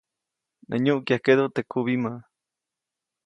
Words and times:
Nä 0.69 0.75
nyuʼkyajkeʼdu 0.83 1.43
teʼ 1.55 1.67
kubimä. 1.71 2.13